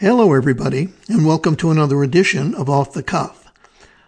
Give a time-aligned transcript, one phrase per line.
[0.00, 3.52] Hello, everybody, and welcome to another edition of Off the Cuff.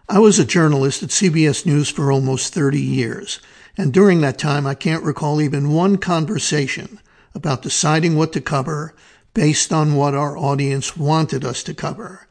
[0.09, 3.39] I was a journalist at CBS News for almost 30 years,
[3.79, 6.99] and during that time I can't recall even one conversation
[7.37, 8.97] about deciding what to cover
[9.33, 12.27] based on what our audience wanted us to cover.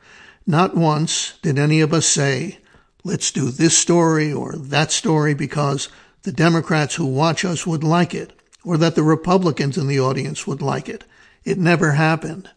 [0.46, 2.60] Not once did any of us say,
[3.06, 5.88] let's do this story or that story because
[6.24, 8.34] the Democrats who watch us would like it,
[8.66, 11.06] or that the Republicans in the audience would like it.
[11.46, 12.50] It never happened.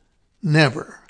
[0.42, 1.00] Never.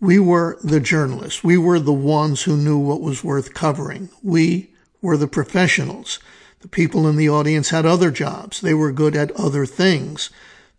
[0.00, 1.42] We were the journalists.
[1.42, 4.10] We were the ones who knew what was worth covering.
[4.22, 4.70] We
[5.02, 6.18] were the professionals.
[6.60, 8.60] The people in the audience had other jobs.
[8.60, 10.30] They were good at other things.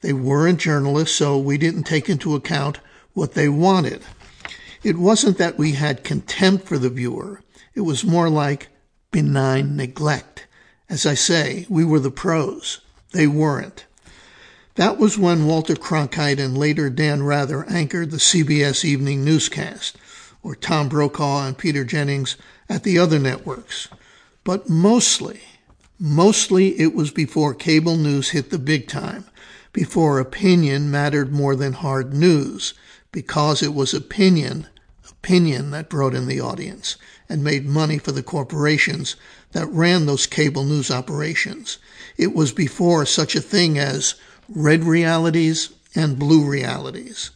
[0.01, 2.79] They weren't journalists, so we didn't take into account
[3.13, 4.01] what they wanted.
[4.83, 7.41] It wasn't that we had contempt for the viewer.
[7.73, 8.69] It was more like
[9.11, 10.47] benign neglect.
[10.89, 12.79] As I say, we were the pros.
[13.11, 13.85] They weren't.
[14.79, 19.97] That was when Walter Cronkite and later Dan Rather anchored the CBS Evening Newscast,
[20.41, 22.37] or Tom Brokaw and Peter Jennings
[22.69, 23.89] at the other networks.
[24.45, 25.41] But mostly,
[25.99, 29.25] mostly it was before cable news hit the big time,
[29.73, 32.73] before opinion mattered more than hard news,
[33.11, 34.65] because it was opinion,
[35.09, 36.95] opinion that brought in the audience
[37.27, 39.17] and made money for the corporations
[39.51, 41.79] that ran those cable news operations.
[42.15, 44.15] It was before such a thing as
[44.55, 47.31] red realities and blue realities.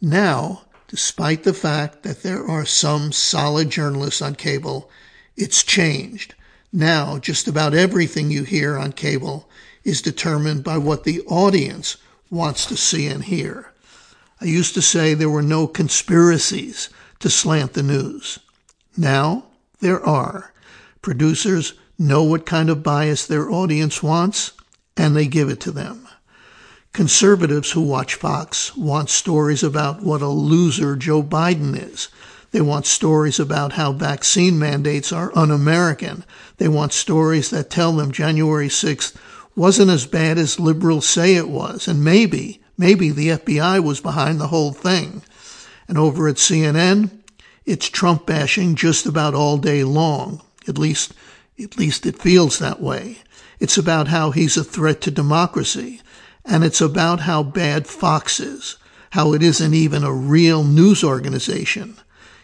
[0.00, 4.90] Now, despite the fact that there are some solid journalists on cable,
[5.36, 6.34] it's changed.
[6.72, 9.48] Now, just about everything you hear on cable
[9.84, 11.96] is determined by what the audience
[12.30, 13.72] wants to see and hear.
[14.40, 18.38] I used to say there were no conspiracies to slant the news.
[18.96, 19.44] Now,
[19.80, 20.52] there are.
[21.02, 24.52] Producers know what kind of bias their audience wants,
[24.96, 26.06] and they give it to them.
[26.96, 32.08] Conservatives who watch Fox want stories about what a loser Joe Biden is.
[32.52, 36.24] They want stories about how vaccine mandates are un American.
[36.56, 39.14] They want stories that tell them January 6th
[39.54, 41.86] wasn't as bad as liberals say it was.
[41.86, 45.20] And maybe, maybe the FBI was behind the whole thing.
[45.88, 47.10] And over at CNN,
[47.66, 50.40] it's Trump bashing just about all day long.
[50.66, 51.12] At least,
[51.62, 53.18] at least it feels that way.
[53.60, 56.00] It's about how he's a threat to democracy
[56.46, 58.76] and it's about how bad Fox is,
[59.10, 61.96] how it isn't even a real news organization.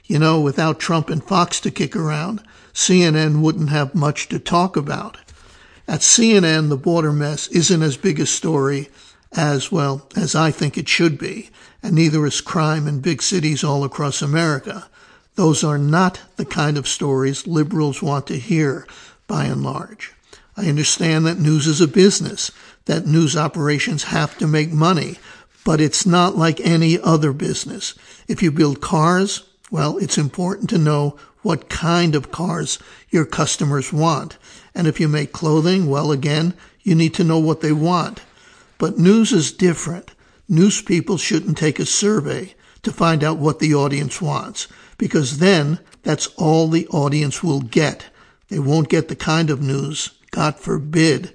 [0.04, 2.42] You know, without Trump and Fox to kick around,
[2.74, 5.18] CNN wouldn't have much to talk about.
[5.86, 8.88] At CNN, the border mess isn't as big a story
[9.32, 11.50] as, well, as I think it should be,
[11.82, 14.88] and neither is crime in big cities all across America.
[15.34, 18.86] Those are not the kind of stories liberals want to hear,
[19.26, 20.12] by and large.
[20.56, 22.50] I understand that news is a business,
[22.86, 25.18] that news operations have to make money,
[25.64, 27.94] but it's not like any other business.
[28.26, 32.78] If you build cars, well, it's important to know what kind of cars
[33.10, 34.36] your customers want.
[34.74, 38.22] And if you make clothing, well, again, you need to know what they want.
[38.78, 40.12] But news is different.
[40.48, 44.66] News people shouldn't take a survey to find out what the audience wants,
[44.98, 48.06] because then that's all the audience will get.
[48.48, 51.32] They won't get the kind of news, God forbid,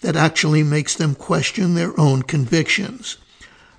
[0.00, 3.16] that actually makes them question their own convictions.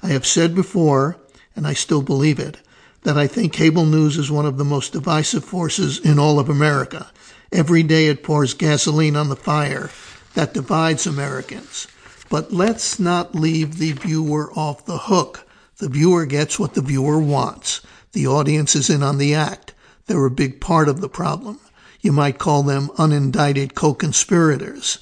[0.01, 1.17] I have said before,
[1.55, 2.59] and I still believe it,
[3.03, 6.50] that I think cable news is one of the most divisive forces in all of
[6.50, 7.11] America.
[7.51, 9.89] Every day it pours gasoline on the fire
[10.33, 11.88] that divides Americans.
[12.29, 15.47] But let's not leave the viewer off the hook.
[15.77, 17.81] The viewer gets what the viewer wants.
[18.11, 19.73] The audience is in on the act.
[20.07, 21.59] They're a big part of the problem.
[22.01, 25.00] You might call them unindicted co-conspirators.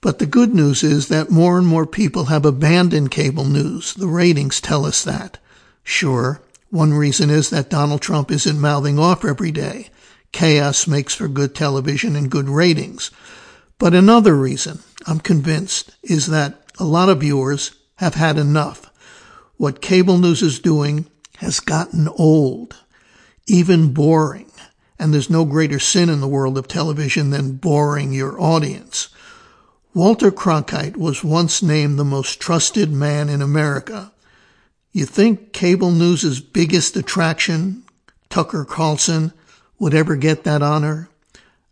[0.00, 3.92] But the good news is that more and more people have abandoned cable news.
[3.92, 5.38] The ratings tell us that.
[5.82, 6.40] Sure,
[6.70, 9.90] one reason is that Donald Trump isn't mouthing off every day.
[10.32, 13.10] Chaos makes for good television and good ratings.
[13.78, 18.90] But another reason, I'm convinced, is that a lot of viewers have had enough.
[19.56, 21.06] What cable news is doing
[21.38, 22.76] has gotten old,
[23.46, 24.50] even boring.
[24.98, 29.08] And there's no greater sin in the world of television than boring your audience.
[29.92, 34.12] Walter Cronkite was once named the most trusted man in America.
[34.92, 37.82] You think cable news's biggest attraction,
[38.28, 39.32] Tucker Carlson,
[39.80, 41.08] would ever get that honor?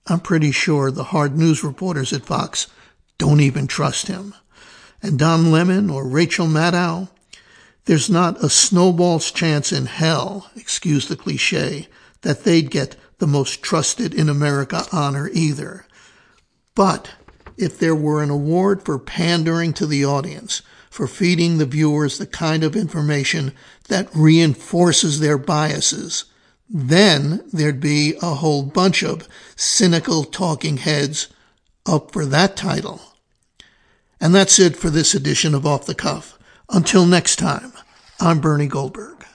[0.09, 2.67] I'm pretty sure the hard news reporters at Fox
[3.19, 4.35] don't even trust him.
[5.01, 7.09] And Don Lemon or Rachel Maddow,
[7.85, 11.87] there's not a snowball's chance in hell, excuse the cliche,
[12.23, 15.87] that they'd get the most trusted in America honor either.
[16.75, 17.11] But
[17.59, 22.27] if there were an award for pandering to the audience, for feeding the viewers the
[22.27, 23.53] kind of information
[23.89, 26.25] that reinforces their biases,
[26.71, 31.29] then there'd be a whole bunch of cynical talking heads
[31.87, 33.01] up for that title.
[34.21, 36.39] And that's it for this edition of Off the Cuff.
[36.69, 37.73] Until next time,
[38.21, 39.28] I'm Bernie Goldberg.